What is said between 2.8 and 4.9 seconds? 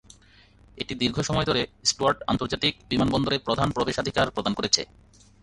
বিমানবন্দরে প্রধান প্রবেশাধিকার প্রদান করেছে।